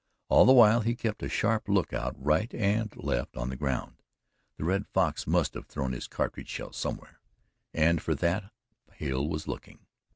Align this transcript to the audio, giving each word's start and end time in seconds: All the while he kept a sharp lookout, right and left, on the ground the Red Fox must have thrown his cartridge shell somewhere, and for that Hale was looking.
All 0.29 0.45
the 0.45 0.51
while 0.51 0.81
he 0.81 0.95
kept 0.95 1.21
a 1.21 1.29
sharp 1.29 1.69
lookout, 1.69 2.15
right 2.17 2.51
and 2.55 2.91
left, 2.97 3.37
on 3.37 3.49
the 3.49 3.55
ground 3.55 3.97
the 4.57 4.63
Red 4.63 4.87
Fox 4.87 5.27
must 5.27 5.53
have 5.53 5.67
thrown 5.67 5.91
his 5.91 6.07
cartridge 6.07 6.49
shell 6.49 6.73
somewhere, 6.73 7.19
and 7.71 8.01
for 8.01 8.15
that 8.15 8.51
Hale 8.93 9.29
was 9.29 9.47
looking. 9.47 9.85